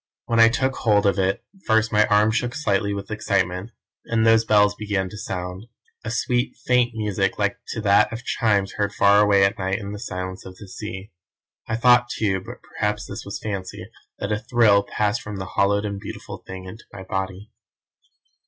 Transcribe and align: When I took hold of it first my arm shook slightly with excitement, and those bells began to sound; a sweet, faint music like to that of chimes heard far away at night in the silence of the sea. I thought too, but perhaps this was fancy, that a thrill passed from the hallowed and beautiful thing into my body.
When 0.25 0.39
I 0.39 0.49
took 0.49 0.77
hold 0.77 1.05
of 1.05 1.19
it 1.19 1.45
first 1.67 1.91
my 1.91 2.07
arm 2.07 2.31
shook 2.31 2.55
slightly 2.55 2.91
with 2.91 3.11
excitement, 3.11 3.69
and 4.05 4.25
those 4.25 4.43
bells 4.45 4.73
began 4.73 5.09
to 5.09 5.15
sound; 5.19 5.67
a 6.03 6.09
sweet, 6.09 6.57
faint 6.65 6.95
music 6.95 7.37
like 7.37 7.59
to 7.67 7.81
that 7.81 8.11
of 8.11 8.23
chimes 8.25 8.73
heard 8.77 8.95
far 8.95 9.21
away 9.23 9.43
at 9.45 9.59
night 9.59 9.77
in 9.77 9.91
the 9.91 9.99
silence 9.99 10.43
of 10.43 10.55
the 10.57 10.67
sea. 10.67 11.11
I 11.67 11.75
thought 11.75 12.09
too, 12.09 12.41
but 12.43 12.63
perhaps 12.63 13.05
this 13.05 13.23
was 13.23 13.39
fancy, 13.43 13.91
that 14.17 14.31
a 14.31 14.39
thrill 14.39 14.81
passed 14.81 15.21
from 15.21 15.35
the 15.35 15.49
hallowed 15.55 15.85
and 15.85 15.99
beautiful 15.99 16.43
thing 16.47 16.65
into 16.65 16.85
my 16.91 17.03
body. 17.03 17.51